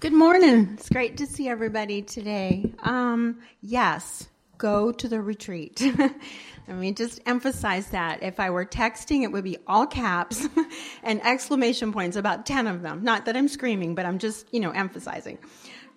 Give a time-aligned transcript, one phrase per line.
[0.00, 0.70] Good morning.
[0.72, 2.72] It's great to see everybody today.
[2.82, 5.78] Um, yes, go to the retreat.
[5.98, 8.22] Let me just emphasize that.
[8.22, 10.48] If I were texting, it would be all caps
[11.02, 13.04] and exclamation points, about 10 of them.
[13.04, 15.36] Not that I'm screaming, but I'm just, you know, emphasizing.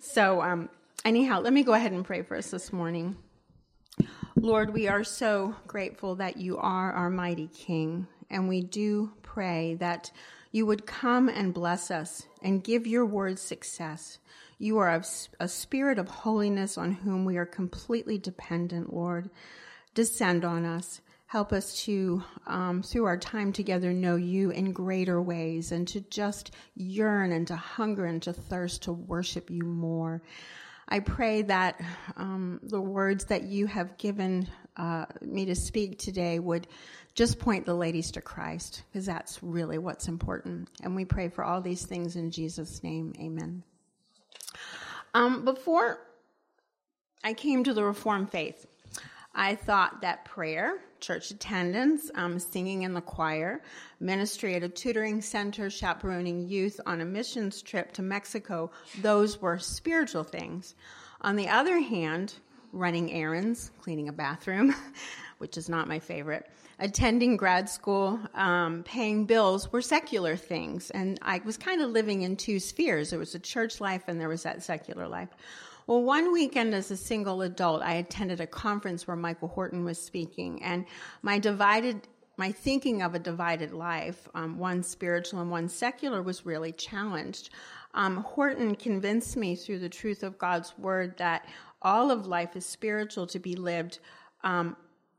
[0.00, 0.68] So, um,
[1.06, 3.16] anyhow, let me go ahead and pray for us this morning.
[4.36, 9.76] Lord, we are so grateful that you are our mighty King, and we do pray
[9.76, 10.10] that
[10.52, 14.18] you would come and bless us and give your word success.
[14.58, 15.02] You are
[15.40, 19.30] a, spirit of holiness on whom we are completely dependent, Lord.
[19.94, 21.00] Descend on us.
[21.26, 26.00] Help us to, um, through our time together, know you in greater ways and to
[26.02, 30.22] just yearn and to hunger and to thirst to worship you more.
[30.88, 31.80] I pray that
[32.16, 36.68] um, the words that you have given uh, me to speak today would
[37.14, 40.68] just point the ladies to Christ, because that's really what's important.
[40.82, 43.14] And we pray for all these things in Jesus' name.
[43.20, 43.62] Amen.
[45.14, 46.00] Um, before
[47.22, 48.66] I came to the Reformed faith,
[49.32, 53.62] I thought that prayer, church attendance, um, singing in the choir,
[54.00, 58.70] ministry at a tutoring center, chaperoning youth on a missions trip to Mexico,
[59.02, 60.74] those were spiritual things.
[61.20, 62.34] On the other hand,
[62.72, 64.74] running errands, cleaning a bathroom,
[65.38, 70.90] which is not my favorite, attending grad school, um, paying bills were secular things.
[70.90, 73.10] And I was kind of living in two spheres.
[73.10, 75.30] There was a church life and there was that secular life.
[75.86, 80.00] Well, one weekend as a single adult, I attended a conference where Michael Horton was
[80.00, 80.86] speaking, and
[81.20, 86.44] my divided my thinking of a divided life, um, one spiritual and one secular, was
[86.44, 87.50] really challenged.
[87.94, 91.46] Um, Horton convinced me through the truth of God's word that
[91.80, 94.00] all of life is spiritual to be lived
[94.42, 94.76] um,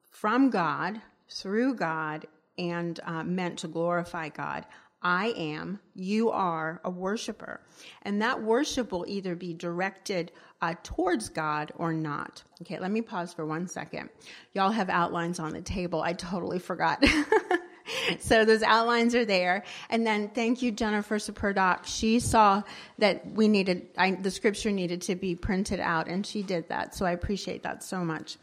[0.10, 4.66] from God through God and uh, meant to glorify God.
[5.02, 7.62] I am, you are a worshiper.
[8.02, 10.32] And that worship will either be directed
[10.62, 12.44] uh, towards God or not.
[12.62, 14.10] Okay, let me pause for one second.
[14.54, 16.02] Y'all have outlines on the table.
[16.02, 17.06] I totally forgot.
[18.20, 19.64] so those outlines are there.
[19.90, 21.86] And then thank you, Jennifer Superdoc.
[21.86, 22.64] She saw
[23.00, 26.96] that we needed, I, the scripture needed to be printed out, and she did that.
[26.96, 28.38] So I appreciate that so much.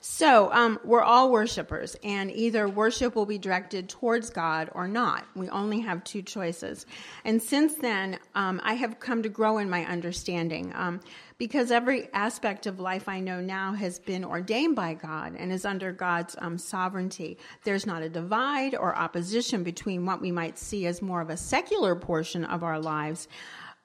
[0.00, 5.26] So, um, we're all worshipers, and either worship will be directed towards God or not.
[5.34, 6.86] We only have two choices.
[7.24, 11.00] And since then, um, I have come to grow in my understanding um,
[11.38, 15.66] because every aspect of life I know now has been ordained by God and is
[15.66, 17.38] under God's um, sovereignty.
[17.64, 21.36] There's not a divide or opposition between what we might see as more of a
[21.36, 23.28] secular portion of our lives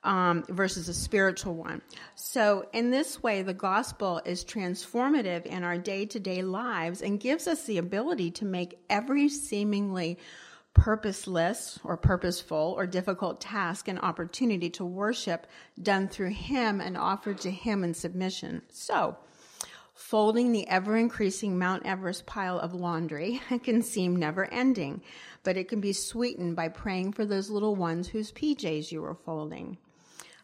[0.04, 1.82] um, versus a spiritual one.
[2.16, 7.20] So, in this way, the gospel is transformative in our day to day lives and
[7.20, 10.18] gives us the ability to make every seemingly
[10.74, 15.48] purposeless or purposeful or difficult task and opportunity to worship
[15.82, 18.62] done through Him and offered to Him in submission.
[18.70, 19.18] So,
[19.94, 25.02] folding the ever increasing Mount Everest pile of laundry can seem never ending,
[25.44, 29.16] but it can be sweetened by praying for those little ones whose PJs you are
[29.16, 29.78] folding.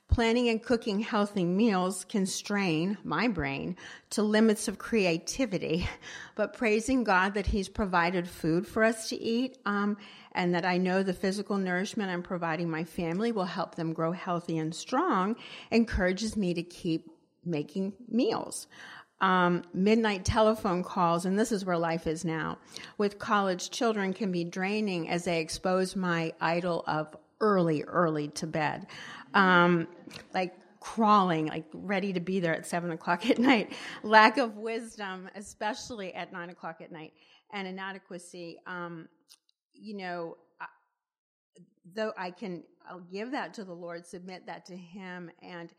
[0.10, 3.76] Planning and cooking healthy meals can strain my brain
[4.12, 5.88] to limits of creativity,
[6.36, 9.98] but praising God that He's provided food for us to eat, um,
[10.32, 14.12] and that I know the physical nourishment I'm providing my family will help them grow
[14.12, 15.36] healthy and strong
[15.72, 17.12] encourages me to keep
[17.44, 18.68] making meals.
[19.20, 22.60] Um, midnight telephone calls, and this is where life is now,
[22.98, 28.48] with college children can be draining as they expose my idol of early, early to
[28.48, 28.88] bed
[29.34, 29.88] um,
[30.34, 33.74] like crawling, like ready to be there at seven o'clock at night.
[34.04, 37.14] Lack of wisdom, especially at nine o'clock at night,
[37.54, 38.58] and inadequacy.
[38.66, 39.08] Um,
[39.74, 40.38] you know,
[41.94, 45.72] though I can, I'll give that to the Lord, submit that to Him, and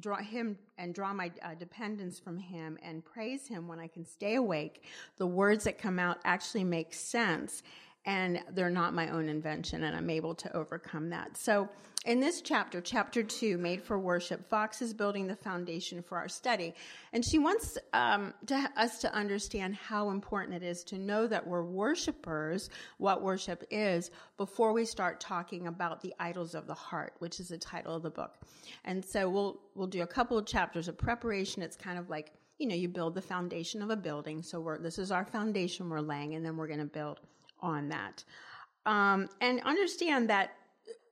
[0.00, 4.04] draw Him and draw my uh, dependence from Him, and praise Him when I can
[4.04, 4.84] stay awake.
[5.16, 7.62] The words that come out actually make sense
[8.06, 11.36] and they're not my own invention, and I'm able to overcome that.
[11.36, 11.68] So,
[12.04, 16.28] in this chapter, chapter two, Made for Worship, Fox is building the foundation for our
[16.28, 16.74] study.
[17.14, 21.46] And she wants um, to, us to understand how important it is to know that
[21.46, 22.68] we're worshipers,
[22.98, 27.48] what worship is, before we start talking about the idols of the heart, which is
[27.48, 28.34] the title of the book.
[28.84, 31.62] And so, we'll, we'll do a couple of chapters of preparation.
[31.62, 34.42] It's kind of like, you know, you build the foundation of a building.
[34.42, 37.20] So, we're, this is our foundation we're laying, and then we're going to build
[37.64, 38.24] on that.
[38.86, 40.50] Um, and understand that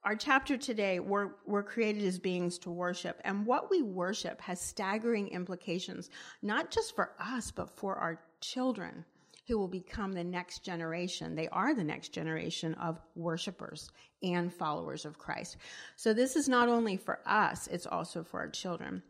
[0.05, 3.21] our chapter today, we're, we're created as beings to worship.
[3.25, 6.11] And what we worship has staggering implications,
[6.43, 9.05] not just for us, but for our children.
[9.49, 11.35] who will become the next generation.
[11.35, 13.91] They are the next generation of worshipers
[14.23, 15.57] and followers of Christ.
[15.97, 19.03] So this is not only for us, it's also for our children.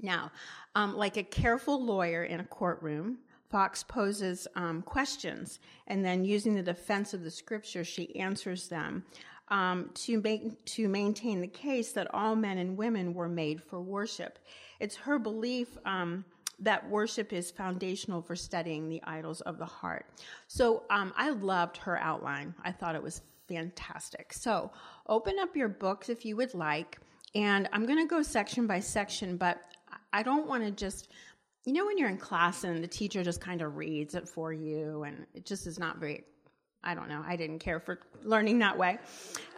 [0.00, 0.30] Now,
[0.74, 6.54] um, like a careful lawyer in a courtroom, Fox poses um, questions, and then using
[6.54, 9.04] the defense of the scripture, she answers them
[9.48, 13.80] um, to make to maintain the case that all men and women were made for
[13.80, 14.38] worship.
[14.80, 16.24] It's her belief um,
[16.58, 20.06] that worship is foundational for studying the idols of the heart.
[20.48, 22.54] So um, I loved her outline.
[22.64, 24.32] I thought it was fantastic.
[24.32, 24.72] So
[25.06, 26.98] open up your books if you would like,
[27.34, 29.60] and I'm going to go section by section, but
[30.12, 31.08] I don't want to just
[31.66, 34.52] you know when you're in class and the teacher just kind of reads it for
[34.52, 36.24] you and it just is not very
[36.84, 37.24] I don't know.
[37.26, 38.98] I didn't care for learning that way.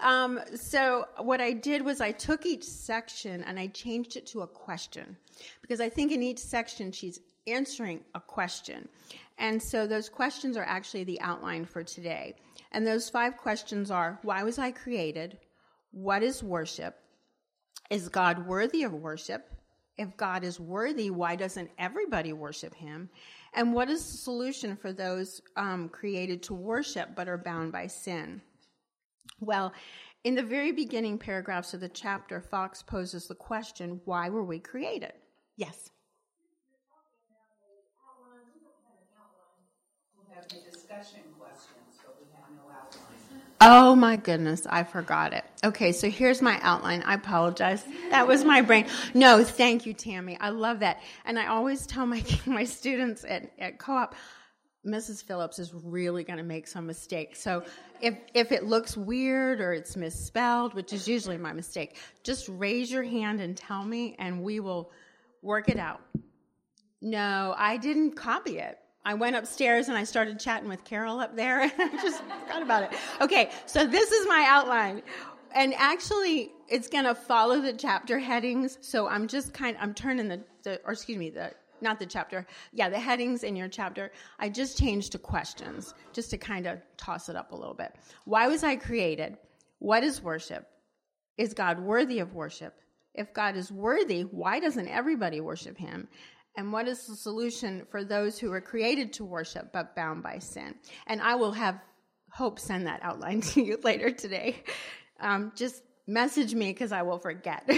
[0.00, 4.40] Um, so what I did was I took each section and I changed it to
[4.40, 5.14] a question
[5.60, 8.88] because I think in each section she's answering a question.
[9.36, 12.34] And so those questions are actually the outline for today.
[12.72, 15.36] And those five questions are why was I created?
[15.90, 16.96] What is worship?
[17.90, 19.50] Is God worthy of worship?
[19.98, 23.10] If God is worthy, why doesn't everybody worship him?
[23.54, 27.88] And what is the solution for those um, created to worship but are bound by
[27.88, 28.40] sin?
[29.40, 29.72] Well,
[30.24, 34.58] in the very beginning paragraphs of the chapter, Fox poses the question why were we
[34.58, 35.12] created?
[35.56, 35.90] Yes.
[40.88, 41.27] discussion
[43.60, 45.44] Oh my goodness, I forgot it.
[45.64, 47.02] Okay, so here's my outline.
[47.02, 47.84] I apologize.
[48.10, 48.86] That was my brain.
[49.14, 50.38] No, thank you, Tammy.
[50.40, 51.00] I love that.
[51.24, 54.14] And I always tell my my students at, at co-op,
[54.86, 55.24] Mrs.
[55.24, 57.42] Phillips is really going to make some mistakes.
[57.42, 57.64] So
[58.00, 62.92] if if it looks weird or it's misspelled, which is usually my mistake, just raise
[62.92, 64.92] your hand and tell me, and we will
[65.42, 66.00] work it out.
[67.00, 68.78] No, I didn't copy it.
[69.08, 71.62] I went upstairs and I started chatting with Carol up there.
[71.62, 72.90] and I just forgot about it.
[73.22, 75.00] Okay, so this is my outline.
[75.54, 78.76] And actually, it's going to follow the chapter headings.
[78.82, 82.04] So I'm just kind of, I'm turning the, the, or excuse me, the, not the
[82.04, 84.12] chapter, yeah, the headings in your chapter.
[84.38, 87.94] I just changed to questions, just to kind of toss it up a little bit.
[88.26, 89.38] Why was I created?
[89.78, 90.68] What is worship?
[91.38, 92.74] Is God worthy of worship?
[93.14, 96.08] If God is worthy, why doesn't everybody worship him?
[96.56, 100.38] And what is the solution for those who are created to worship but bound by
[100.38, 100.74] sin?
[101.06, 101.80] And I will have
[102.30, 104.62] Hope send that outline to you later today.
[105.20, 107.68] Um, just message me because I will forget.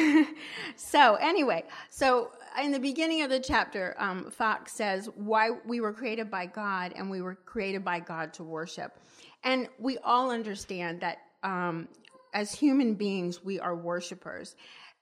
[0.76, 2.30] so, anyway, so
[2.62, 6.92] in the beginning of the chapter, um, Fox says why we were created by God
[6.96, 8.98] and we were created by God to worship.
[9.44, 11.88] And we all understand that um,
[12.34, 14.54] as human beings, we are worshipers.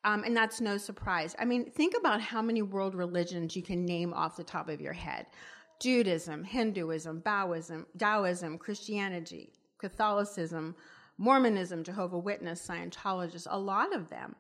[0.05, 1.35] Um, and that's no surprise.
[1.39, 4.81] I mean, think about how many world religions you can name off the top of
[4.81, 5.27] your head
[5.81, 10.75] Judaism, Hinduism, Taoism, Taoism Christianity, Catholicism,
[11.19, 14.35] Mormonism, Jehovah Witness, Scientologists, a lot of them.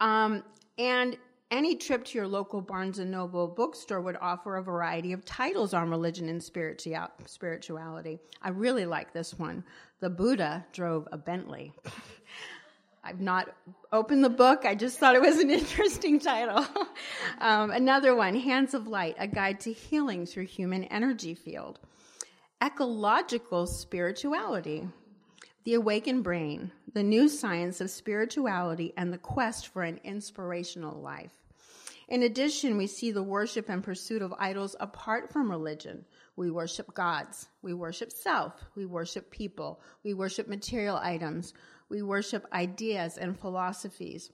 [0.00, 0.42] Um,
[0.78, 1.16] and
[1.50, 5.72] any trip to your local Barnes and Noble bookstore would offer a variety of titles
[5.74, 8.18] on religion and spirituality.
[8.42, 9.62] I really like this one.
[10.00, 11.72] The Buddha drove a Bentley.
[13.06, 13.54] I've not
[13.92, 14.64] opened the book.
[14.64, 16.66] I just thought it was an interesting title.
[17.40, 21.78] um, another one, Hands of Light, a guide to healing through human energy field.
[22.60, 24.88] Ecological spirituality,
[25.62, 31.32] the awakened brain, the new science of spirituality, and the quest for an inspirational life.
[32.08, 36.04] In addition, we see the worship and pursuit of idols apart from religion.
[36.36, 37.48] We worship gods.
[37.62, 38.52] We worship self.
[38.76, 39.80] We worship people.
[40.04, 41.54] We worship material items.
[41.88, 44.30] We worship ideas and philosophies.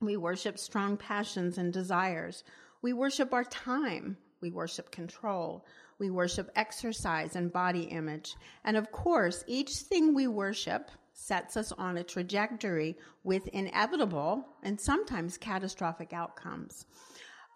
[0.00, 2.44] We worship strong passions and desires.
[2.82, 4.18] We worship our time.
[4.40, 5.64] We worship control.
[5.98, 8.36] We worship exercise and body image.
[8.64, 14.78] And of course, each thing we worship sets us on a trajectory with inevitable and
[14.78, 16.86] sometimes catastrophic outcomes.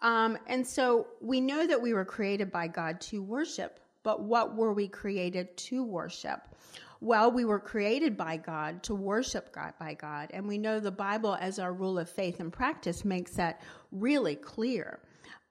[0.01, 4.55] Um, and so we know that we were created by God to worship, but what
[4.55, 6.41] were we created to worship?
[7.01, 10.91] Well, we were created by God to worship God by God, and we know the
[10.91, 14.99] Bible as our rule of faith and practice makes that really clear.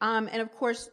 [0.03, 0.91] Um, and of course,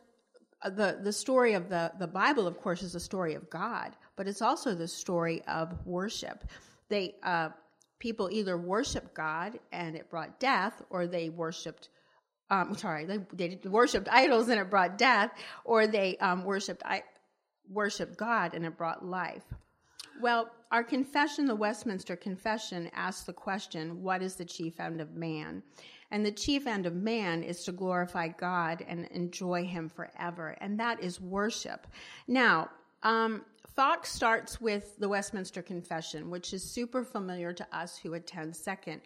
[0.61, 3.97] uh, the the story of the the Bible, of course, is a story of God,
[4.15, 6.45] but it's also the story of worship.
[6.87, 7.49] They uh,
[7.99, 11.89] people either worshiped God and it brought death, or they worshipped.
[12.49, 15.31] Um, sorry, they, they worshipped idols and it brought death,
[15.65, 17.03] or they um, worshipped I,
[17.69, 19.43] worshipped God and it brought life.
[20.21, 25.13] Well, our confession, the Westminster Confession, asks the question what is the chief end of
[25.15, 25.63] man?
[26.11, 30.79] And the chief end of man is to glorify God and enjoy Him forever, and
[30.79, 31.87] that is worship.
[32.27, 32.69] Now,
[33.03, 33.45] Um,
[33.75, 39.01] Fox starts with the Westminster Confession, which is super familiar to us who attend second.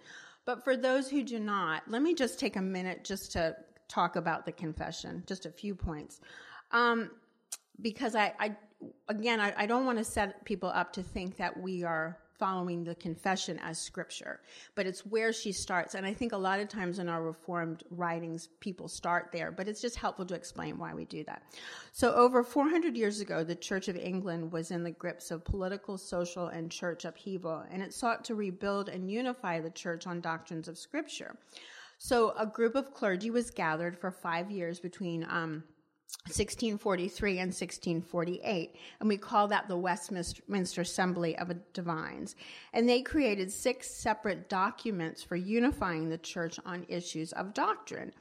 [0.46, 3.58] But for those who do not, let me just take a minute just to
[3.90, 6.22] talk about the confession, just a few points.
[6.72, 7.10] Um,
[7.82, 8.56] because I, I
[9.08, 12.86] again, I, I don't want to set people up to think that we are following
[12.86, 14.40] the confession as scripture,
[14.74, 15.94] but it's where she starts.
[15.94, 19.68] And I think a lot of times in our reformed writings, people start there, but
[19.68, 21.44] it's just helpful to explain why we do that.
[21.92, 25.98] So over 400 years ago, the Church of England was in the grips of political,
[25.98, 30.70] social, and church upheaval, and it sought to rebuild and unify the church on doctrines
[30.70, 31.36] of scripture.
[31.98, 35.66] So a group of clergy was gathered for five years between, um,
[36.26, 42.36] 1643 and 1648, and we call that the Westminster Assembly of Divines.
[42.74, 48.12] And they created six separate documents for unifying the church on issues of doctrine.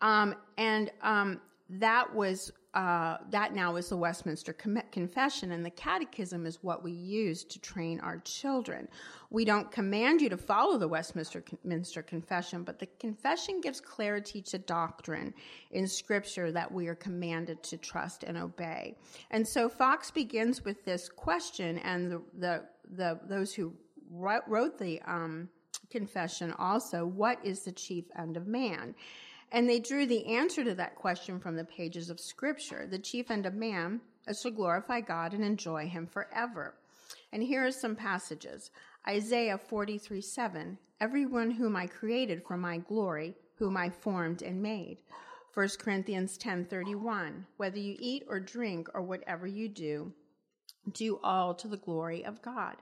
[0.00, 6.44] Um, and um, that was uh, that now is the Westminster Confession, and the Catechism
[6.44, 8.86] is what we use to train our children.
[9.30, 14.42] We don't command you to follow the Westminster Minster Confession, but the Confession gives clarity
[14.42, 15.32] to doctrine
[15.70, 18.94] in Scripture that we are commanded to trust and obey.
[19.30, 23.72] And so Fox begins with this question, and the the, the those who
[24.10, 25.48] wrote the um,
[25.88, 28.94] confession also, what is the chief end of man?
[29.52, 32.86] And they drew the answer to that question from the pages of Scripture.
[32.86, 36.74] The chief end of man is to glorify God and enjoy Him forever.
[37.32, 38.70] And here are some passages
[39.08, 40.78] Isaiah 43 7.
[41.00, 44.98] Everyone whom I created for my glory, whom I formed and made.
[45.54, 50.12] 1 Corinthians 10:31 Whether you eat or drink or whatever you do
[50.92, 52.76] do all to the glory of God.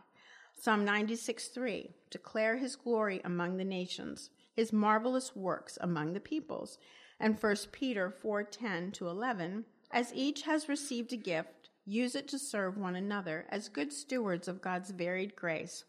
[0.57, 6.79] Psalm 96:3 Declare his glory among the nations his marvelous works among the peoples.
[7.21, 12.39] And 1 Peter 4:10 to 11, as each has received a gift, use it to
[12.39, 15.85] serve one another as good stewards of God's varied grace.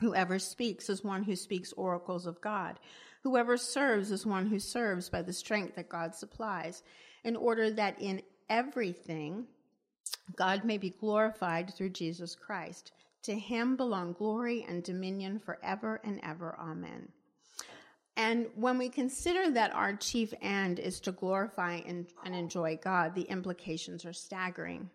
[0.00, 2.78] Whoever speaks is one who speaks oracles of God.
[3.22, 6.82] Whoever serves is one who serves by the strength that God supplies,
[7.22, 9.46] in order that in everything
[10.36, 12.92] God may be glorified through Jesus Christ.
[13.22, 16.54] To him belong glory and dominion forever and ever.
[16.58, 17.08] Amen.
[18.16, 23.14] And when we consider that our chief end is to glorify and, and, enjoy God,
[23.14, 24.88] the implications are staggering.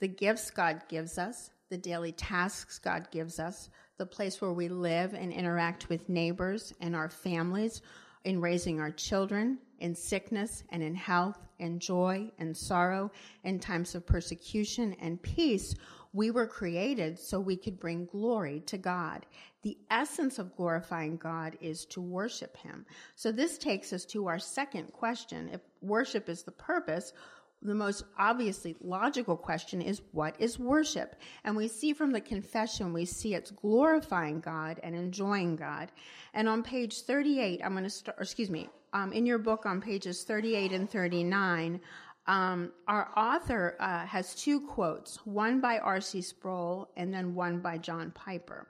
[0.00, 4.68] The gifts God gives us, the daily tasks God gives us, the place where we
[4.68, 7.82] live and interact with neighbors and our families,
[8.24, 13.10] in raising our children, in sickness and in health, in joy and sorrow,
[13.44, 15.74] in times of persecution and peace,
[16.12, 19.26] we were created so we could bring glory to God.
[19.62, 22.86] The essence of glorifying God is to worship Him.
[23.16, 25.50] So this takes us to our second question.
[25.52, 27.12] If worship is the purpose,
[27.60, 31.16] the most obviously logical question is what is worship?
[31.44, 35.90] And we see from the confession, we see it's glorifying God and enjoying God.
[36.34, 39.80] And on page 38, I'm going to start, excuse me, um, in your book on
[39.80, 41.80] pages 38 and 39,
[42.28, 46.20] um, our author uh, has two quotes, one by R.C.
[46.20, 48.68] Sproul and then one by John Piper.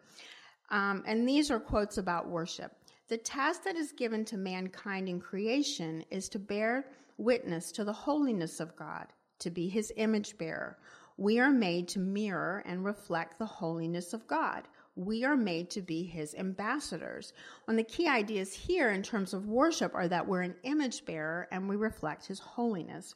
[0.71, 2.73] Um, and these are quotes about worship.
[3.09, 6.87] The task that is given to mankind in creation is to bear
[7.17, 9.07] witness to the holiness of God,
[9.41, 10.79] to be his image bearer.
[11.17, 14.69] We are made to mirror and reflect the holiness of God.
[14.99, 17.33] We are made to be his ambassadors.
[17.69, 21.47] And the key ideas here in terms of worship are that we're an image bearer
[21.52, 23.14] and we reflect his holiness.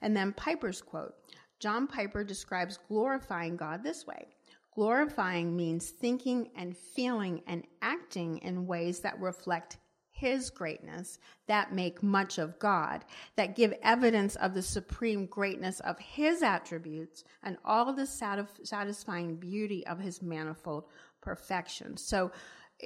[0.00, 1.14] And then Piper's quote
[1.60, 4.28] John Piper describes glorifying God this way
[4.74, 9.76] Glorifying means thinking and feeling and acting in ways that reflect
[10.18, 13.04] his greatness, that make much of God,
[13.36, 19.86] that give evidence of the supreme greatness of his attributes and all the satisfying beauty
[19.86, 20.84] of his manifold
[21.28, 21.96] perfection.
[21.96, 22.30] So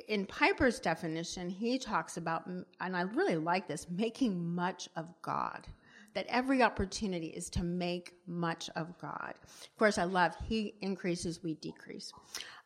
[0.08, 5.68] in Piper's definition, he talks about, and I really like this, making much of God
[6.14, 9.34] that every opportunity is to make much of God.
[9.44, 12.12] Of course, I love He increases, we decrease.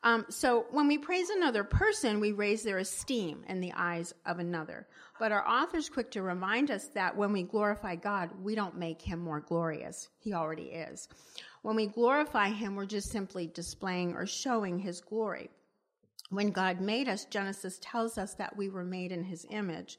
[0.03, 4.39] Um, so when we praise another person, we raise their esteem in the eyes of
[4.39, 4.87] another.
[5.19, 9.01] But our author's quick to remind us that when we glorify God, we don't make
[9.01, 10.09] Him more glorious.
[10.19, 11.09] He already is.
[11.63, 15.51] When we glorify Him, we're just simply displaying or showing His glory.
[16.31, 19.99] When God made us, Genesis tells us that we were made in His image.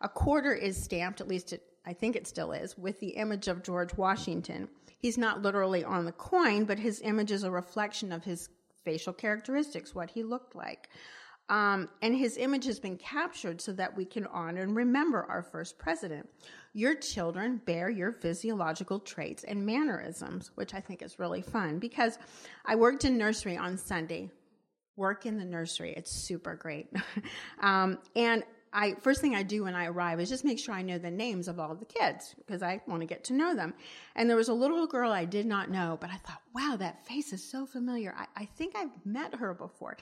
[0.00, 3.48] A quarter is stamped, at least it I think it still is, with the image
[3.48, 4.68] of George Washington.
[4.98, 8.50] He's not literally on the coin, but his image is a reflection of his
[8.84, 10.90] facial characteristics, what he looked like.
[11.48, 15.42] Um, and his image has been captured so that we can honor and remember our
[15.42, 16.28] first president.
[16.74, 22.18] Your children bear your physiological traits and mannerisms, which I think is really fun because
[22.66, 24.30] I worked in nursery on Sunday.
[24.98, 25.94] Work in the nursery.
[25.96, 26.92] It's super great.
[27.60, 30.82] um, and I first thing I do when I arrive is just make sure I
[30.82, 33.74] know the names of all the kids because I want to get to know them.
[34.16, 37.06] And there was a little girl I did not know, but I thought, wow, that
[37.06, 38.14] face is so familiar.
[38.18, 39.96] I, I think I've met her before.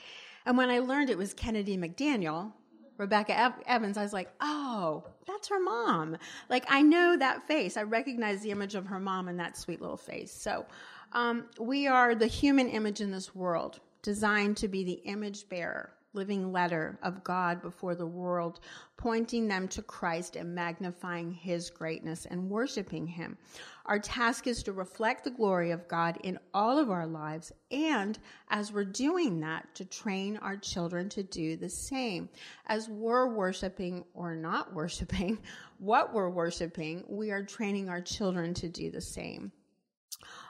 [0.47, 2.53] And when I learned it was Kennedy McDaniel,
[2.97, 6.17] Rebecca Evans, I was like, oh, that's her mom.
[6.49, 7.77] Like I know that face.
[7.77, 10.33] I recognize the image of her mom in that sweet little face.
[10.33, 10.67] So
[11.13, 15.93] um, we are the human image in this world, designed to be the image bearer
[16.13, 18.61] living letter of God before the world,
[18.97, 23.37] pointing them to Christ and magnifying his greatness and worshiping him.
[23.85, 28.17] Our task is to reflect the glory of God in all of our lives, and
[28.49, 32.29] as we're doing that, to train our children to do the same.
[32.67, 35.39] As we're worshiping or not worshiping,
[35.79, 39.51] what we're worshiping, we are training our children to do the same.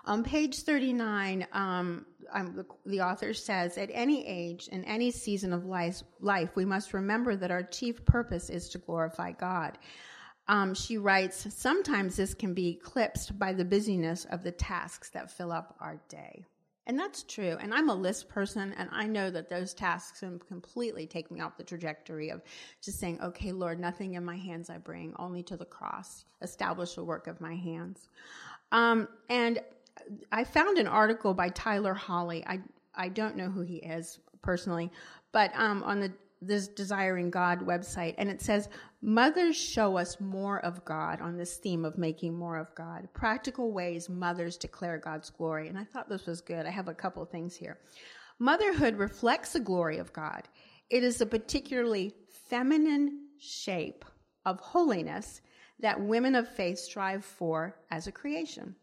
[0.05, 5.65] On page 39, um, the, the, author says, At any age, in any season of
[5.65, 9.79] life, life, we must remember that our chief purpose is to glorify God.
[10.49, 15.31] Um, she writes, Sometimes this can be eclipsed by the busyness of the tasks that
[15.31, 16.45] fill up our day.
[16.89, 17.57] And that's true.
[17.61, 21.41] And I'm a list person, and I know that those tasks can completely take me
[21.41, 22.43] off the trajectory of
[22.81, 26.25] just saying, okay, Lord, nothing in my hands I bring, only to the cross.
[26.43, 28.09] Establish the work of my hands.
[28.71, 29.59] Um, and
[30.33, 32.45] I found an article by Tyler Holly.
[32.47, 32.61] I,
[32.95, 34.91] I don't know who he is personally,
[35.33, 36.13] but um, on the
[36.43, 38.69] this Desiring God website, and it says,
[39.03, 43.09] Mothers show us more of God on this theme of making more of God.
[43.15, 45.69] Practical ways mothers declare God's glory.
[45.69, 46.67] And I thought this was good.
[46.67, 47.79] I have a couple things here.
[48.39, 50.43] Motherhood reflects the glory of God.
[50.91, 52.15] It is a particularly
[52.49, 54.05] feminine shape
[54.45, 55.41] of holiness
[55.81, 58.75] that women of faith strive for as a creation.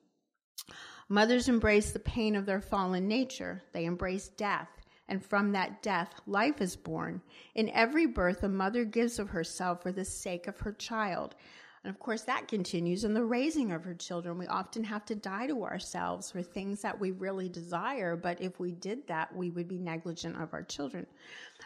[1.09, 3.63] Mothers embrace the pain of their fallen nature.
[3.71, 4.69] They embrace death
[5.07, 7.21] and from that death, life is born.
[7.55, 11.35] In every birth, a mother gives of herself for the sake of her child.
[11.83, 14.37] And of course, that continues in the raising of her children.
[14.37, 18.57] We often have to die to ourselves for things that we really desire, but if
[18.57, 21.05] we did that, we would be negligent of our children.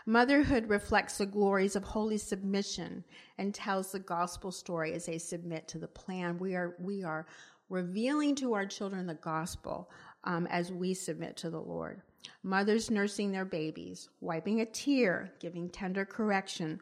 [0.07, 3.03] Motherhood reflects the glories of holy submission
[3.37, 6.39] and tells the gospel story as they submit to the plan.
[6.39, 7.27] We are, we are
[7.69, 9.89] revealing to our children the gospel
[10.23, 12.01] um, as we submit to the Lord.
[12.43, 16.79] Mothers nursing their babies, wiping a tear, giving tender correction,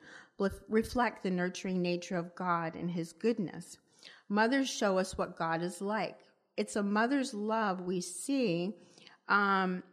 [0.70, 3.78] reflect the nurturing nature of God and His goodness.
[4.30, 6.18] Mothers show us what God is like.
[6.58, 8.74] It's a mother's love we see
[9.28, 9.84] um,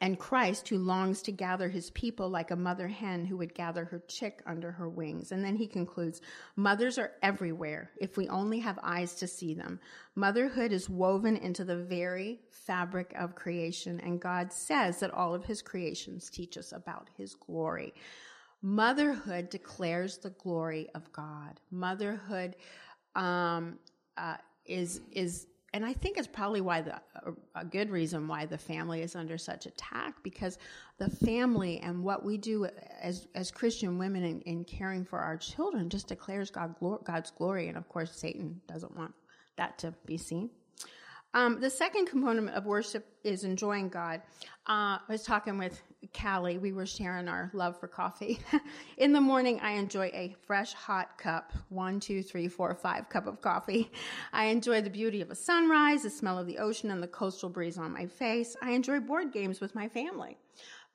[0.00, 3.84] and Christ who longs to gather his people like a mother hen who would gather
[3.84, 5.30] her chick under her wings.
[5.30, 6.22] And then he concludes,
[6.56, 9.78] mothers are everywhere if we only have eyes to see them.
[10.14, 15.44] Motherhood is woven into the very fabric of creation, and God says that all of
[15.44, 17.92] his creations teach us about his glory.
[18.62, 21.60] Motherhood declares the glory of God.
[21.70, 22.56] Motherhood
[23.14, 23.78] um,
[24.16, 24.36] uh,
[24.66, 27.00] is is and I think it's probably why the
[27.54, 30.58] a good reason why the family is under such attack because
[30.98, 32.66] the family and what we do
[33.00, 37.68] as as Christian women in, in caring for our children just declares God God's glory,
[37.68, 39.14] and of course Satan doesn't want
[39.56, 40.50] that to be seen.
[41.32, 44.20] Um, the second component of worship is enjoying God.
[44.68, 45.80] Uh, I was talking with
[46.12, 46.58] Callie.
[46.58, 48.40] We were sharing our love for coffee.
[48.96, 51.52] In the morning, I enjoy a fresh, hot cup.
[51.68, 53.92] One, two, three, four, five cup of coffee.
[54.32, 57.48] I enjoy the beauty of a sunrise, the smell of the ocean, and the coastal
[57.48, 58.56] breeze on my face.
[58.60, 60.36] I enjoy board games with my family.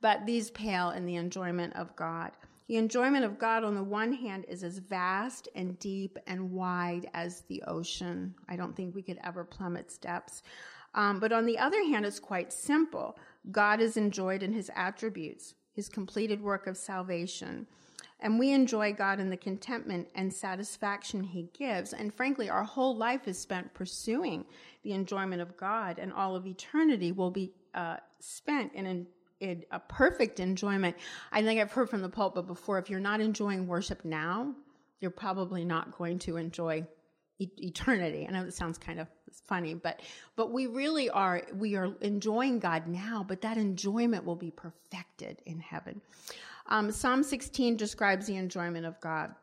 [0.02, 2.32] But these pale in the enjoyment of God.
[2.68, 7.10] The enjoyment of God, on the one hand, is as vast and deep and wide
[7.14, 8.34] as the ocean.
[8.50, 10.42] I don't think we could ever plumb its depths.
[10.96, 13.20] Um, but on the other hand, it's quite simple.
[13.52, 17.68] God is enjoyed in his attributes, his completed work of salvation.
[18.20, 21.94] And we enjoy God in the contentment and satisfaction he gives.
[21.94, 24.46] And frankly, our whole life is spent pursuing
[24.84, 28.86] the enjoyment of God, and all of eternity will be uh, spent in
[29.40, 30.96] it, a perfect enjoyment.
[31.32, 34.54] I think I've heard from the pulpit before if you're not enjoying worship now,
[35.00, 36.86] you're probably not going to enjoy
[37.40, 38.26] e- eternity.
[38.28, 39.08] I know that sounds kind of
[39.48, 40.02] funny, but
[40.36, 45.42] but we really are we are enjoying God now, but that enjoyment will be perfected
[45.46, 46.02] in heaven.
[46.68, 49.36] Um, Psalm 16 describes the enjoyment of God.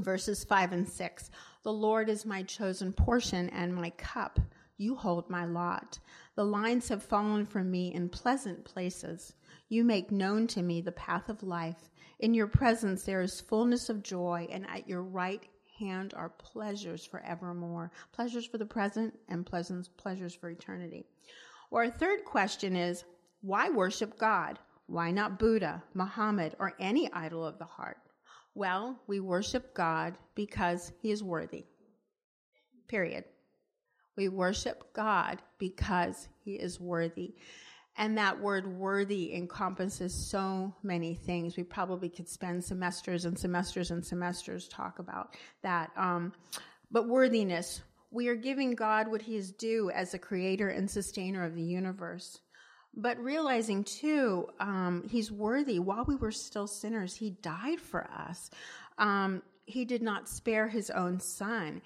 [0.00, 1.30] Verses 5 and 6.
[1.62, 4.38] The Lord is my chosen portion and my cup.
[4.76, 5.98] You hold my lot.
[6.38, 9.32] The lines have fallen from me in pleasant places.
[9.68, 11.90] You make known to me the path of life.
[12.20, 15.42] In your presence there is fullness of joy, and at your right
[15.80, 17.90] hand are pleasures forevermore.
[18.12, 21.06] Pleasures for the present and pleasant pleasures for eternity.
[21.72, 23.02] Or a third question is,
[23.40, 24.60] why worship God?
[24.86, 27.98] Why not Buddha, Muhammad, or any idol of the heart?
[28.54, 31.64] Well, we worship God because he is worthy.
[32.86, 33.24] Period.
[34.18, 37.36] We worship God because he is worthy.
[37.96, 41.56] And that word worthy encompasses so many things.
[41.56, 45.92] We probably could spend semesters and semesters and semesters talk about that.
[45.96, 46.32] Um,
[46.90, 51.44] but worthiness, we are giving God what he is due as the creator and sustainer
[51.44, 52.40] of the universe.
[52.96, 55.78] But realizing too, um, he's worthy.
[55.78, 58.50] While we were still sinners, he died for us.
[58.98, 61.82] Um, he did not spare his own son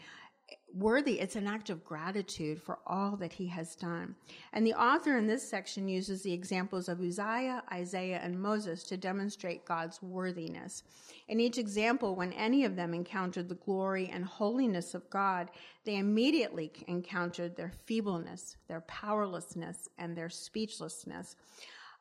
[0.74, 1.20] worthy.
[1.20, 4.14] It's an act of gratitude for all that he has done.
[4.52, 8.96] And the author in this section uses the examples of Uzziah, Isaiah, and Moses to
[8.96, 10.82] demonstrate God's worthiness.
[11.28, 15.50] In each example, when any of them encountered the glory and holiness of God,
[15.84, 21.36] they immediately encountered their feebleness, their powerlessness, and their speechlessness.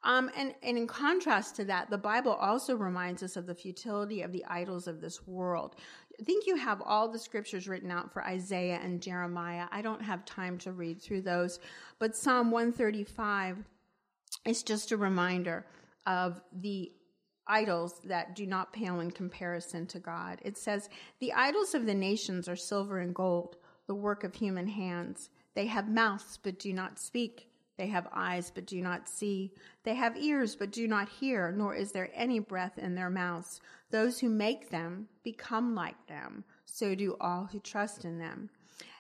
[0.03, 4.23] Um, and, and in contrast to that, the Bible also reminds us of the futility
[4.23, 5.75] of the idols of this world.
[6.21, 9.65] I think you have all the scriptures written out for Isaiah and Jeremiah.
[9.71, 11.59] I don't have time to read through those,
[11.97, 13.57] but Psalm 135
[14.45, 15.65] is just a reminder
[16.05, 16.91] of the
[17.47, 20.39] idols that do not pale in comparison to God.
[20.43, 23.57] It says, The idols of the nations are silver and gold,
[23.87, 25.31] the work of human hands.
[25.55, 27.50] They have mouths but do not speak.
[27.81, 29.55] They have eyes, but do not see.
[29.85, 33.59] They have ears, but do not hear, nor is there any breath in their mouths.
[33.89, 36.43] Those who make them become like them.
[36.63, 38.51] So do all who trust in them.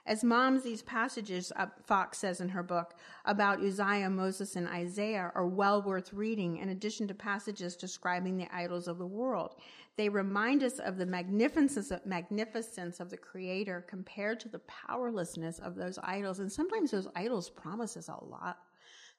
[0.07, 5.31] As moms, these passages, uh, Fox says in her book, about Uzziah, Moses, and Isaiah
[5.35, 9.57] are well worth reading in addition to passages describing the idols of the world.
[9.95, 15.59] They remind us of the magnificence of, magnificence of the Creator compared to the powerlessness
[15.59, 16.39] of those idols.
[16.39, 18.57] And sometimes those idols promise us a lot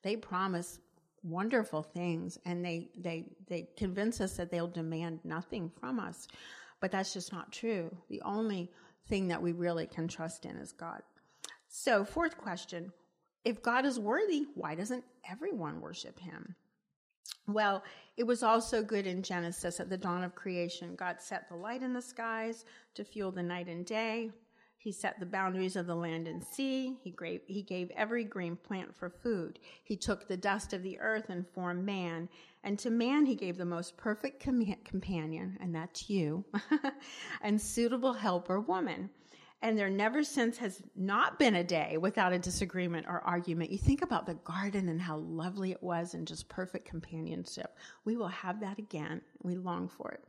[0.03, 0.79] they promise
[1.23, 6.27] wonderful things and they, they, they convince us that they'll demand nothing from us.
[6.81, 7.95] But that's just not true.
[8.09, 8.71] The only
[9.09, 11.03] thing that we really can trust in is God.
[11.69, 12.93] So, fourth question
[13.45, 16.55] if God is worthy, why doesn't everyone worship him?
[17.49, 17.83] Well,
[18.17, 20.95] it was also good in Genesis at the dawn of creation.
[20.95, 24.31] God set the light in the skies to fuel the night and day.
[24.83, 26.99] He set the boundaries of the land and sea.
[27.05, 29.61] He gave, he gave every green plant for food.
[29.85, 32.29] He took the dust of the earth and formed man.
[32.65, 36.45] And to man, he gave the most perfect com- companion, and that's you,
[37.43, 39.09] and suitable helper woman.
[39.65, 43.71] And there never since has not been a day without a disagreement or argument.
[43.71, 47.79] You think about the garden and how lovely it was and just perfect companionship.
[48.05, 49.21] We will have that again.
[49.45, 50.25] We long for it.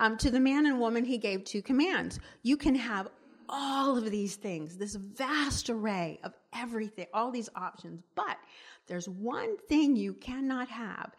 [0.00, 2.18] Um, to the man and woman, he gave two commands.
[2.42, 3.08] You can have
[3.48, 8.02] all of these things, this vast array of everything, all these options.
[8.14, 8.36] But
[8.86, 11.12] there's one thing you cannot have.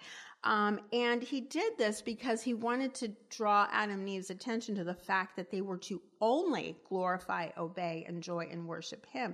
[0.45, 4.83] Um, and he did this because he wanted to draw Adam and Eve's attention to
[4.83, 9.33] the fact that they were to only glorify, obey, enjoy, and worship him.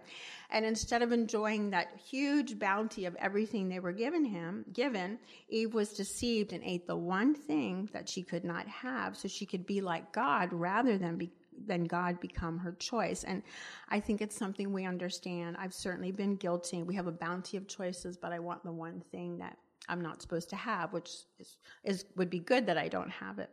[0.52, 5.74] And instead of enjoying that huge bounty of everything they were given him, given, Eve
[5.74, 9.66] was deceived and ate the one thing that she could not have so she could
[9.66, 11.30] be like God rather than be
[11.68, 13.24] then God become her choice.
[13.24, 13.44] And
[13.90, 15.58] I think it's something we understand.
[15.60, 16.84] I've certainly been guilty.
[16.84, 19.58] We have a bounty of choices, but I want the one thing that
[19.90, 23.40] I'm not supposed to have, which is, is would be good that I don't have
[23.40, 23.50] it.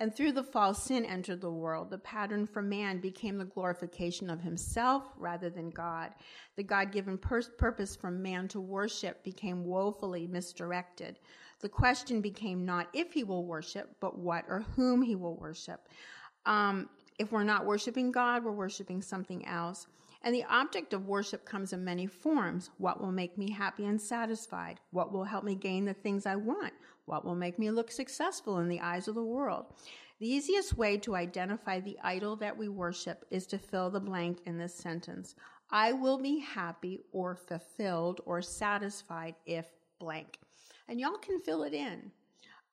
[0.00, 1.90] And through the fall, sin entered the world.
[1.90, 6.12] The pattern for man became the glorification of himself rather than God.
[6.56, 11.18] The God-given pur- purpose for man to worship became woefully misdirected.
[11.60, 15.88] The question became not if he will worship, but what or whom he will worship.
[16.46, 19.86] Um, if we're not worshiping God, we're worshiping something else.
[20.22, 22.70] And the object of worship comes in many forms.
[22.78, 24.80] What will make me happy and satisfied?
[24.90, 26.72] What will help me gain the things I want?
[27.04, 29.66] What will make me look successful in the eyes of the world?
[30.20, 34.40] The easiest way to identify the idol that we worship is to fill the blank
[34.46, 35.36] in this sentence.
[35.70, 39.66] I will be happy or fulfilled or satisfied if
[40.00, 40.38] blank.
[40.88, 42.10] And y'all can fill it in.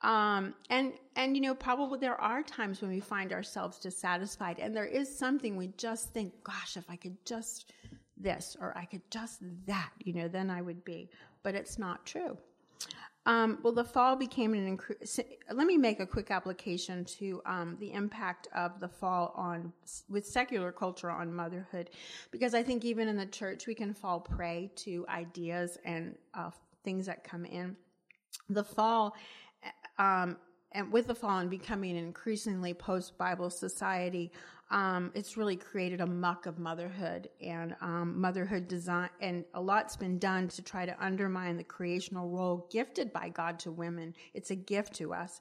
[0.05, 4.75] Um, and and you know probably there are times when we find ourselves dissatisfied, and
[4.75, 7.73] there is something we just think, gosh, if I could just
[8.15, 11.09] this or I could just that, you know, then I would be.
[11.41, 12.37] But it's not true.
[13.25, 15.19] Um, well, the fall became an increase.
[15.51, 19.73] Let me make a quick application to um, the impact of the fall on
[20.07, 21.89] with secular culture on motherhood,
[22.29, 26.51] because I think even in the church we can fall prey to ideas and uh,
[26.83, 27.75] things that come in.
[28.49, 29.15] The fall
[29.97, 30.37] um,
[30.71, 34.31] and with the fall and becoming an increasingly post Bible society,
[34.71, 39.95] um, it's really created a muck of motherhood and um, motherhood design, and a lot's
[39.95, 44.15] been done to try to undermine the creational role gifted by God to women.
[44.33, 45.39] It's a gift to us.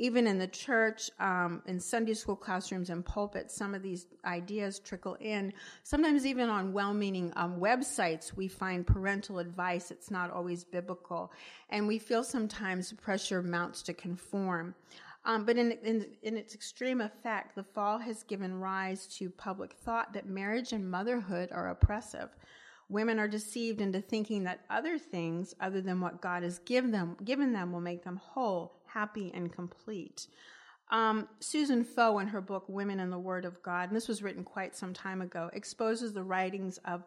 [0.00, 4.78] Even in the church, um, in Sunday school classrooms and pulpits, some of these ideas
[4.78, 5.52] trickle in.
[5.82, 9.90] Sometimes even on well-meaning um, websites, we find parental advice.
[9.90, 11.30] It's not always biblical,
[11.68, 14.74] and we feel sometimes pressure mounts to conform.
[15.26, 19.74] Um, but in, in, in its extreme effect, the fall has given rise to public
[19.74, 22.30] thought that marriage and motherhood are oppressive.
[22.88, 27.18] Women are deceived into thinking that other things other than what God has given them,
[27.22, 30.26] given them will make them whole, happy, and complete.
[30.90, 34.22] Um, Susan Foh, in her book Women and the Word of God, and this was
[34.22, 37.04] written quite some time ago, exposes the writings of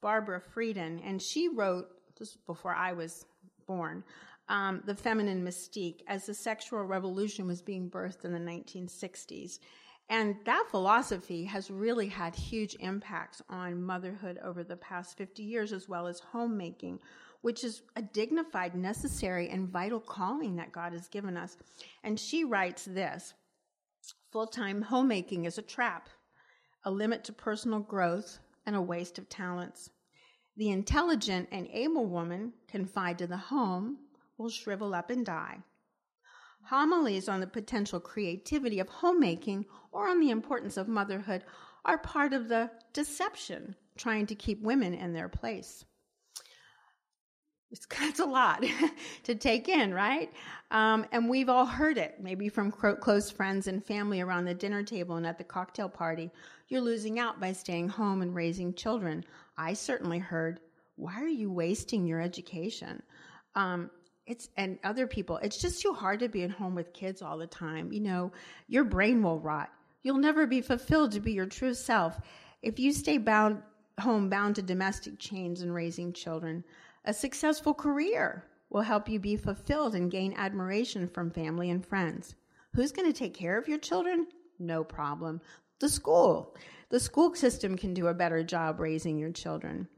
[0.00, 3.24] Barbara Friedan, and she wrote, this before I was
[3.66, 4.02] born,
[4.48, 9.60] um, the feminine mystique as the sexual revolution was being birthed in the 1960s.
[10.12, 15.72] And that philosophy has really had huge impacts on motherhood over the past 50 years,
[15.72, 17.00] as well as homemaking,
[17.40, 21.56] which is a dignified, necessary, and vital calling that God has given us.
[22.04, 23.32] And she writes this
[24.30, 26.10] full time homemaking is a trap,
[26.84, 29.88] a limit to personal growth, and a waste of talents.
[30.58, 33.96] The intelligent and able woman confined to the home
[34.36, 35.60] will shrivel up and die.
[36.62, 41.44] Homilies on the potential creativity of homemaking or on the importance of motherhood
[41.84, 45.84] are part of the deception trying to keep women in their place.
[47.70, 47.86] It's,
[48.20, 48.64] a lot
[49.24, 50.30] to take in, right?
[50.70, 54.82] Um, and we've all heard it, maybe from close friends and family around the dinner
[54.82, 56.30] table and at the cocktail party.
[56.68, 59.24] You're losing out by staying home and raising children.
[59.56, 60.60] I certainly heard,
[60.96, 63.02] why are you wasting your education?
[63.54, 63.90] Um,
[64.26, 67.38] it's and other people it's just too hard to be at home with kids all
[67.38, 68.32] the time you know?
[68.68, 69.70] Your brain will rot.
[70.02, 72.18] You'll never be fulfilled to be your true self.
[72.62, 73.62] If you stay bound
[74.00, 76.64] home bound to domestic chains and raising children
[77.04, 82.36] a successful career will help you be fulfilled and gain admiration from family and friends.
[82.74, 84.28] Who's going to take care of your children?
[84.58, 85.40] No problem.
[85.80, 86.56] The school.
[86.88, 89.88] The school system can do a better job raising your children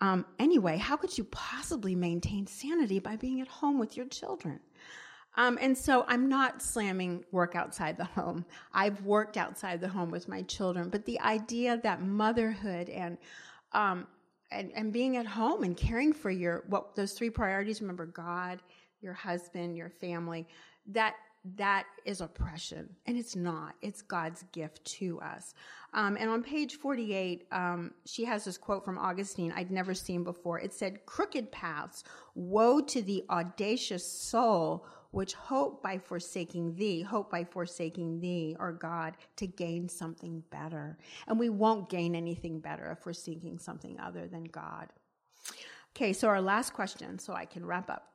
[0.00, 4.60] um, anyway, how could you possibly maintain sanity by being at home with your children?
[5.36, 8.44] Um, and so I'm not slamming work outside the home.
[8.72, 13.18] I've worked outside the home with my children, but the idea that motherhood and
[13.72, 14.06] um,
[14.54, 18.60] and, and being at home and caring for your what those three priorities remember god
[19.00, 20.46] your husband your family
[20.86, 21.14] that
[21.56, 23.74] that is oppression and it's not.
[23.82, 25.54] It's god's gift to us.
[25.92, 30.24] Um, and on page 48 um, she has this quote from augustine i'd never seen
[30.24, 30.58] before.
[30.58, 32.02] It said crooked paths
[32.34, 38.72] woe to the audacious soul which hope by forsaking thee hope by forsaking thee or
[38.72, 40.96] god to gain something better.
[41.28, 44.88] And we won't gain anything better if we're seeking something other than god.
[45.94, 48.13] Okay so our last question so i can wrap up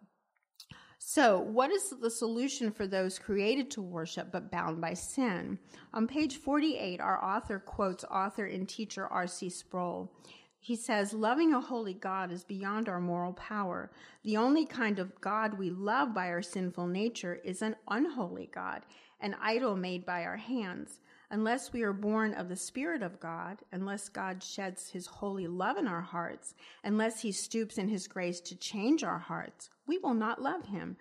[1.11, 5.57] so, what is the solution for those created to worship but bound by sin?
[5.91, 9.49] On page 48, our author quotes author and teacher R.C.
[9.49, 10.13] Sproul.
[10.59, 13.89] He says, Loving a holy God is beyond our moral power.
[14.23, 18.83] The only kind of God we love by our sinful nature is an unholy God,
[19.19, 20.99] an idol made by our hands.
[21.31, 25.77] Unless we are born of the Spirit of God, unless God sheds his holy love
[25.77, 30.15] in our hearts, unless he stoops in his grace to change our hearts, we will
[30.15, 30.97] not love him.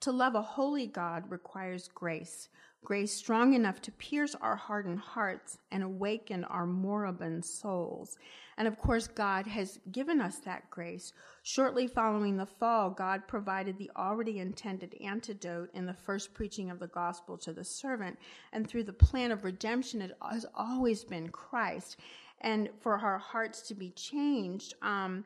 [0.00, 2.48] To love a holy God requires grace
[2.84, 8.16] grace strong enough to pierce our hardened hearts and awaken our moribund souls.
[8.58, 11.12] And of course, God has given us that grace.
[11.42, 16.78] Shortly following the fall, God provided the already intended antidote in the first preaching of
[16.78, 18.18] the gospel to the servant.
[18.52, 21.98] And through the plan of redemption, it has always been Christ.
[22.40, 25.24] And for our hearts to be changed, um,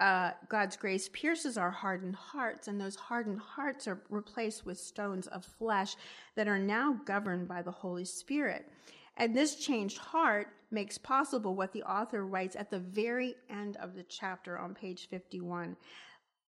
[0.00, 5.26] uh, God's grace pierces our hardened hearts, and those hardened hearts are replaced with stones
[5.28, 5.96] of flesh
[6.36, 8.68] that are now governed by the Holy Spirit.
[9.16, 13.94] And this changed heart makes possible what the author writes at the very end of
[13.94, 15.76] the chapter on page 51.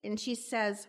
[0.02, 0.88] And she says,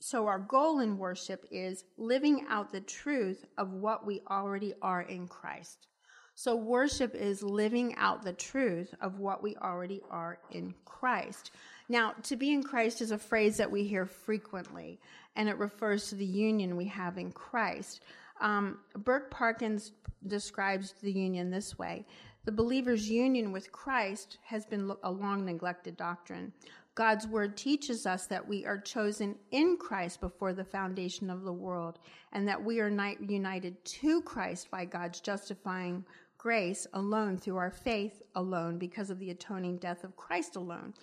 [0.00, 5.02] So our goal in worship is living out the truth of what we already are
[5.02, 5.86] in Christ.
[6.34, 11.52] So worship is living out the truth of what we already are in Christ.
[11.88, 15.00] Now, to be in Christ is a phrase that we hear frequently.
[15.36, 18.02] and it refers to the union we have in Christ.
[18.40, 19.92] Um, Burk Parsons
[20.26, 22.06] describes the union this way
[22.44, 26.52] The believer's union with Christ has been a long neglected doctrine.
[26.94, 31.52] God's word teaches us that we are chosen in Christ before the foundation of the
[31.52, 31.98] world,
[32.32, 36.04] and that we are united to Christ by God's justifying
[36.38, 40.94] grace alone through our faith alone because of the atoning death of Christ alone.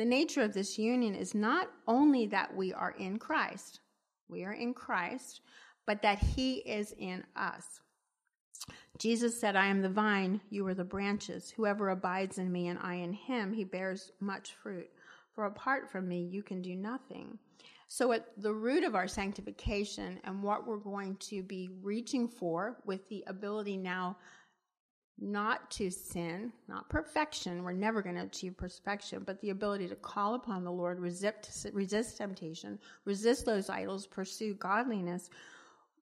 [0.00, 3.80] The nature of this union is not only that we are in Christ,
[4.30, 5.42] we are in Christ,
[5.86, 7.82] but that he is in us.
[8.96, 11.50] Jesus said, I am the vine, you are the branches.
[11.50, 14.88] Whoever abides in me and I in him, he bears much fruit.
[15.34, 17.38] For apart from me, you can do nothing.
[17.86, 22.78] So, at the root of our sanctification and what we're going to be reaching for
[22.86, 24.16] with the ability now
[25.20, 29.96] not to sin, not perfection, we're never going to achieve perfection, but the ability to
[29.96, 35.28] call upon the Lord, resist, resist temptation, resist those idols, pursue godliness,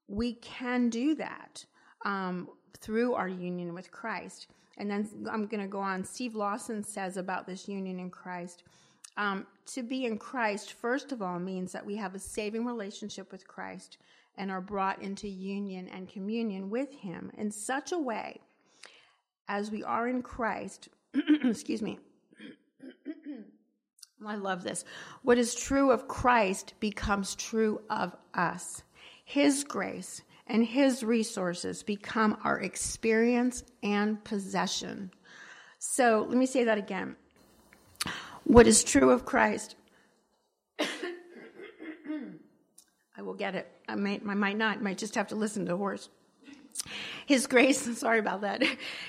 [0.07, 1.65] we can do that
[2.05, 2.49] um,
[2.81, 4.49] through our union with Christ.
[4.79, 6.05] And then I'm going to go on.
[6.05, 8.63] Steve Lawson says about this union in Christ
[9.17, 13.33] um, to be in Christ, first of all, means that we have a saving relationship
[13.33, 13.99] with Christ
[14.37, 18.41] and are brought into union and communion with Him in such a way
[19.49, 20.89] as we are in Christ.
[21.45, 21.99] excuse me.
[24.21, 24.85] Oh, I love this.
[25.23, 28.83] What is true of Christ becomes true of us.
[29.25, 35.13] His grace and His resources become our experience and possession.
[35.79, 37.15] So let me say that again
[38.49, 39.77] what is true of Christ.
[40.81, 40.89] I
[43.23, 43.71] will get it.
[43.89, 44.79] I might, I might not.
[44.79, 46.09] I might just have to listen to horse.
[47.29, 48.63] His grace, sorry about that.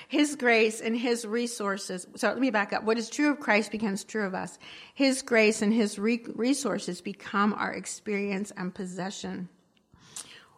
[0.06, 2.06] His grace and his resources.
[2.16, 2.84] So let me back up.
[2.84, 4.58] What is true of Christ becomes true of us.
[4.92, 9.48] His grace and his re- resources become our experience and possession.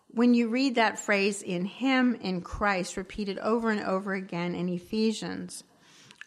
[0.08, 4.68] When you read that phrase in Him, in Christ, repeated over and over again in
[4.68, 5.62] Ephesians,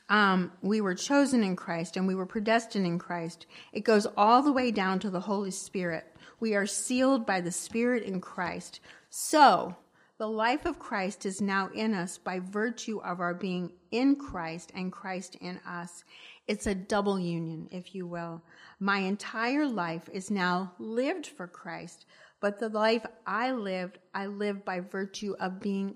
[0.07, 3.45] um, we were chosen in Christ and we were predestined in Christ.
[3.73, 6.05] It goes all the way down to the Holy Spirit.
[6.39, 8.79] We are sealed by the Spirit in Christ.
[9.09, 9.75] So,
[10.17, 14.71] the life of Christ is now in us by virtue of our being in Christ
[14.75, 16.03] and Christ in us.
[16.47, 18.41] It's a double union, if you will.
[18.79, 22.05] My entire life is now lived for Christ,
[22.39, 25.95] but the life I lived, I live by virtue of being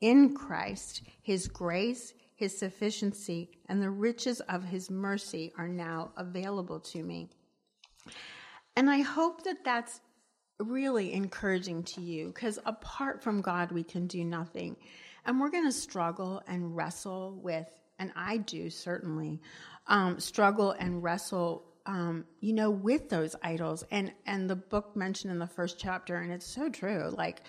[0.00, 6.80] in Christ, His grace, his sufficiency and the riches of his mercy are now available
[6.80, 7.30] to me.
[8.76, 10.00] And I hope that that's
[10.58, 14.76] really encouraging to you because apart from God, we can do nothing.
[15.26, 17.66] And we're going to struggle and wrestle with,
[17.98, 19.40] and I do certainly,
[19.86, 21.64] um, struggle and wrestle.
[21.86, 26.16] Um, you know, with those idols, and and the book mentioned in the first chapter,
[26.16, 27.12] and it's so true.
[27.14, 27.42] Like,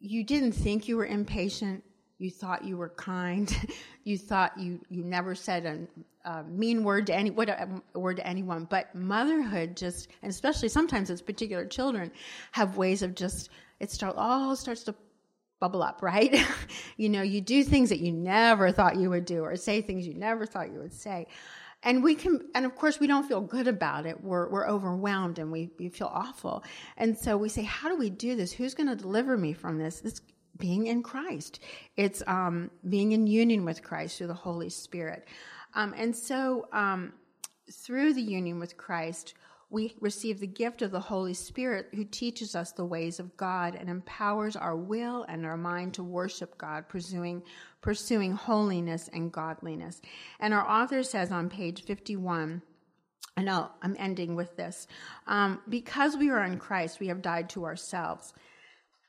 [0.00, 1.84] you didn't think you were impatient,
[2.18, 3.54] you thought you were kind,
[4.04, 5.66] you thought you, you never said
[6.24, 8.66] a, a mean word to any what a, a word to anyone.
[8.68, 12.10] But motherhood just, and especially sometimes it's particular children,
[12.52, 13.50] have ways of just
[13.80, 14.94] it start all starts to
[15.60, 16.44] bubble up, right?
[16.96, 20.06] you know, you do things that you never thought you would do, or say things
[20.06, 21.26] you never thought you would say.
[21.84, 24.22] And we can, and of course, we don't feel good about it.
[24.22, 26.64] We're, we're overwhelmed and we, we feel awful.
[26.96, 28.50] And so we say, how do we do this?
[28.50, 30.00] Who's going to deliver me from this?
[30.00, 30.20] This
[30.58, 31.60] being in Christ.
[31.96, 35.26] It's um, being in union with Christ through the Holy Spirit.
[35.74, 37.12] Um, and so, um,
[37.70, 39.34] through the union with Christ,
[39.70, 43.74] we receive the gift of the Holy Spirit who teaches us the ways of God
[43.74, 47.42] and empowers our will and our mind to worship God, pursuing,
[47.82, 50.00] pursuing holiness and godliness.
[50.40, 52.62] And our author says on page 51,
[53.36, 54.86] I know I'm ending with this.
[55.26, 58.32] Um, because we are in Christ, we have died to ourselves.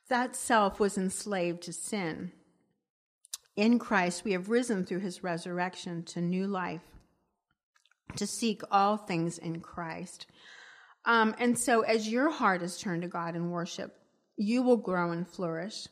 [0.10, 2.32] That self was enslaved to sin.
[3.56, 6.82] In Christ, we have risen through his resurrection to new life,
[8.16, 10.26] to seek all things in Christ.
[11.06, 14.00] Um, and so, as your heart is turned to God in worship,
[14.36, 15.88] you will grow and flourish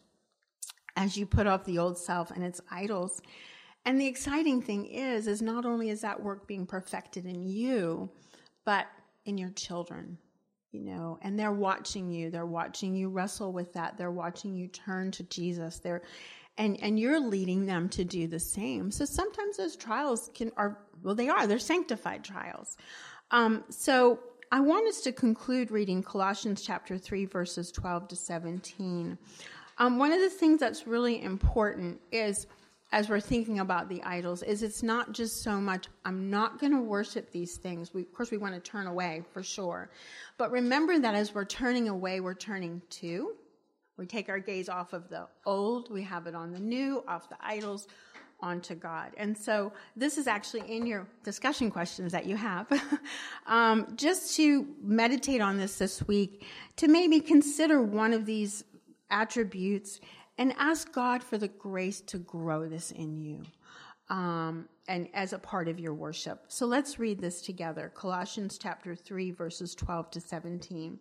[0.95, 3.21] as you put off the old self and its idols.
[3.85, 8.09] And the exciting thing is, is not only is that work being perfected in you,
[8.65, 8.87] but
[9.25, 10.17] in your children
[10.77, 12.29] you know and they're watching you.
[12.29, 13.97] They're watching you wrestle with that.
[13.97, 15.79] They're watching you turn to jesus.
[15.79, 16.03] They're
[16.57, 18.91] and and you're leading them to do the same.
[18.91, 21.47] So sometimes those trials can are well they are.
[21.47, 22.77] They're sanctified trials.
[23.31, 29.17] Um, so i want us to conclude reading colossians chapter 3 verses 12 to 17
[29.79, 32.47] um, one of the things that's really important is
[32.91, 36.71] as we're thinking about the idols is it's not just so much i'm not going
[36.71, 37.93] to worship these things.
[37.93, 39.89] We, of course we want to turn away for sure.
[40.37, 43.33] But remember that as we're turning away we're turning to.
[43.97, 47.29] We take our gaze off of the old we have it on the new off
[47.29, 47.87] the idols
[48.39, 49.13] onto god.
[49.17, 52.67] And so this is actually in your discussion questions that you have.
[53.47, 58.65] Um, just to meditate on this this week to maybe consider one of these
[59.09, 60.01] attributes
[60.37, 63.43] and ask God for the grace to grow this in you.
[64.09, 66.45] Um, and as a part of your worship.
[66.47, 67.91] So let's read this together.
[67.93, 70.99] Colossians chapter 3 verses 12 to 17.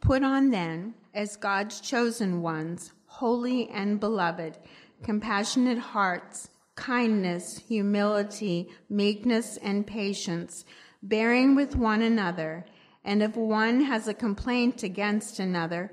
[0.00, 4.58] Put on then, as God's chosen ones, holy and beloved,
[5.02, 10.64] compassionate hearts, kindness, humility, meekness, and patience,
[11.02, 12.64] bearing with one another,
[13.04, 15.92] and if one has a complaint against another,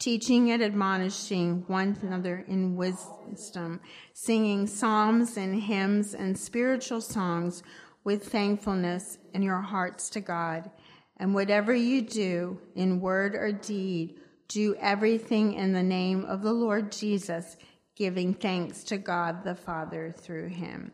[0.00, 3.78] teaching and admonishing one another in wisdom,
[4.14, 7.62] singing psalms and hymns and spiritual songs
[8.02, 10.70] with thankfulness in your hearts to God.
[11.18, 16.52] And whatever you do in word or deed, do everything in the name of the
[16.52, 17.58] Lord Jesus,
[17.94, 20.92] giving thanks to God the Father through him.